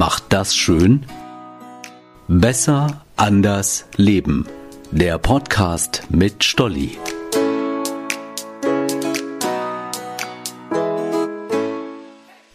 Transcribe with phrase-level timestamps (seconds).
[0.00, 1.04] macht das schön?
[2.26, 4.46] Besser, anders, leben.
[4.90, 6.96] Der Podcast mit Stolli.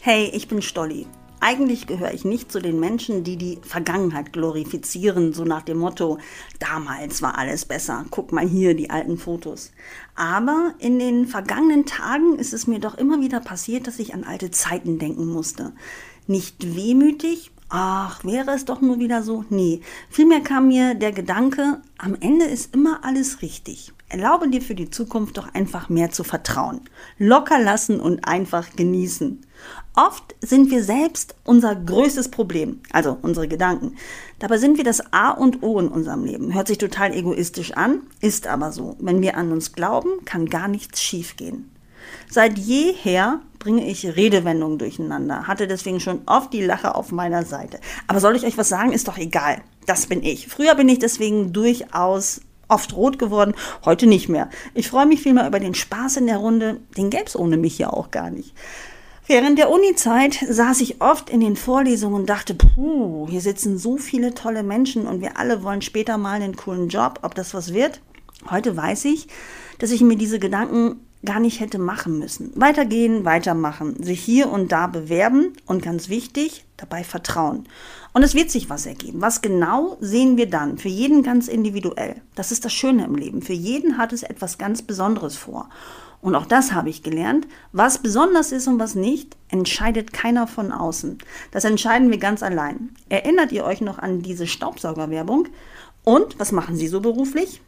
[0.00, 1.06] Hey, ich bin Stolli.
[1.46, 6.16] Eigentlich gehöre ich nicht zu den Menschen, die die Vergangenheit glorifizieren, so nach dem Motto,
[6.58, 9.70] damals war alles besser, guck mal hier die alten Fotos.
[10.14, 14.24] Aber in den vergangenen Tagen ist es mir doch immer wieder passiert, dass ich an
[14.24, 15.74] alte Zeiten denken musste.
[16.26, 19.44] Nicht wehmütig, ach, wäre es doch nur wieder so?
[19.50, 23.92] Nee, vielmehr kam mir der Gedanke, am Ende ist immer alles richtig.
[24.08, 26.82] Erlaube dir für die Zukunft doch einfach mehr zu vertrauen.
[27.18, 29.40] Locker lassen und einfach genießen.
[29.96, 33.96] Oft sind wir selbst unser größtes Problem, also unsere Gedanken.
[34.38, 36.54] Dabei sind wir das A und O in unserem Leben.
[36.54, 38.96] Hört sich total egoistisch an, ist aber so.
[39.00, 41.70] Wenn wir an uns glauben, kann gar nichts schiefgehen.
[42.28, 47.80] Seit jeher bringe ich Redewendungen durcheinander, hatte deswegen schon oft die Lache auf meiner Seite.
[48.06, 49.62] Aber soll ich euch was sagen, ist doch egal.
[49.86, 50.48] Das bin ich.
[50.48, 53.54] Früher bin ich deswegen durchaus oft rot geworden,
[53.86, 54.50] heute nicht mehr.
[54.74, 57.90] Ich freue mich vielmehr über den Spaß in der Runde, den gäb's ohne mich ja
[57.90, 58.54] auch gar nicht.
[59.26, 63.96] Während der Uni-Zeit saß ich oft in den Vorlesungen und dachte, puh, hier sitzen so
[63.96, 67.72] viele tolle Menschen und wir alle wollen später mal einen coolen Job, ob das was
[67.72, 68.02] wird.
[68.50, 69.28] Heute weiß ich,
[69.78, 72.52] dass ich mir diese Gedanken gar nicht hätte machen müssen.
[72.54, 77.68] Weitergehen, weitermachen, sich hier und da bewerben und ganz wichtig, dabei vertrauen.
[78.12, 79.20] Und es wird sich was ergeben.
[79.20, 80.78] Was genau sehen wir dann?
[80.78, 82.22] Für jeden ganz individuell.
[82.34, 83.42] Das ist das Schöne im Leben.
[83.42, 85.68] Für jeden hat es etwas ganz Besonderes vor.
[86.20, 87.46] Und auch das habe ich gelernt.
[87.72, 91.18] Was besonders ist und was nicht, entscheidet keiner von außen.
[91.50, 92.90] Das entscheiden wir ganz allein.
[93.08, 95.48] Erinnert ihr euch noch an diese Staubsaugerwerbung?
[96.02, 97.60] Und was machen Sie so beruflich?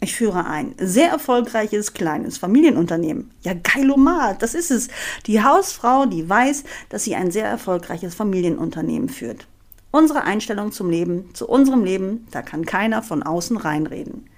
[0.00, 3.32] Ich führe ein sehr erfolgreiches kleines Familienunternehmen.
[3.42, 4.88] Ja, geilomat, das ist es.
[5.26, 9.46] Die Hausfrau, die weiß, dass sie ein sehr erfolgreiches Familienunternehmen führt.
[9.90, 14.28] Unsere Einstellung zum Leben, zu unserem Leben, da kann keiner von außen reinreden.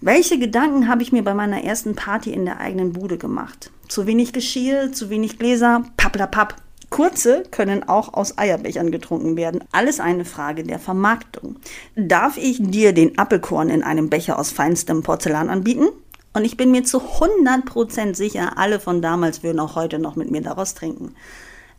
[0.00, 3.70] Welche Gedanken habe ich mir bei meiner ersten Party in der eigenen Bude gemacht?
[3.86, 6.56] Zu wenig Geschirr, zu wenig Gläser, papp.
[6.90, 9.64] Kurze können auch aus Eierbechern getrunken werden.
[9.72, 11.56] Alles eine Frage der Vermarktung.
[11.94, 15.88] Darf ich dir den Apfelkorn in einem Becher aus feinstem Porzellan anbieten?
[16.32, 20.30] Und ich bin mir zu 100% sicher, alle von damals würden auch heute noch mit
[20.30, 21.14] mir daraus trinken.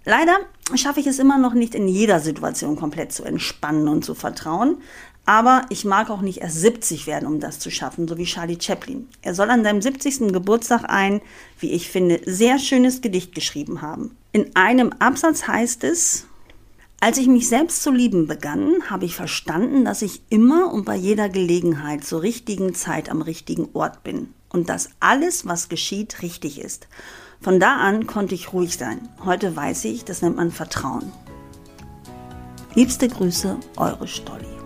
[0.04, 0.38] Leider
[0.76, 4.78] schaffe ich es immer noch nicht in jeder Situation komplett zu entspannen und zu vertrauen.
[5.26, 8.58] Aber ich mag auch nicht erst 70 werden, um das zu schaffen, so wie Charlie
[8.60, 9.08] Chaplin.
[9.22, 10.34] Er soll an seinem 70.
[10.34, 11.22] Geburtstag ein,
[11.60, 14.18] wie ich finde, sehr schönes Gedicht geschrieben haben.
[14.34, 16.26] In einem Absatz heißt es,
[17.02, 20.96] als ich mich selbst zu lieben begann, habe ich verstanden, dass ich immer und bei
[20.96, 26.62] jeder Gelegenheit zur richtigen Zeit am richtigen Ort bin und dass alles, was geschieht, richtig
[26.62, 26.88] ist.
[27.42, 29.10] Von da an konnte ich ruhig sein.
[29.26, 31.12] Heute weiß ich, das nennt man Vertrauen.
[32.74, 34.61] Liebste Grüße, eure Stolli.